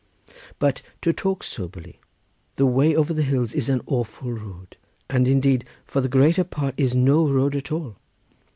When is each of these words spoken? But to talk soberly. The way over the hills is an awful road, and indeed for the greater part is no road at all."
But 0.57 0.81
to 1.03 1.13
talk 1.13 1.43
soberly. 1.43 1.99
The 2.55 2.65
way 2.65 2.95
over 2.95 3.13
the 3.13 3.21
hills 3.21 3.53
is 3.53 3.69
an 3.69 3.81
awful 3.85 4.33
road, 4.33 4.75
and 5.11 5.27
indeed 5.27 5.63
for 5.85 6.01
the 6.01 6.09
greater 6.09 6.43
part 6.43 6.73
is 6.75 6.95
no 6.95 7.27
road 7.29 7.55
at 7.55 7.71
all." 7.71 7.97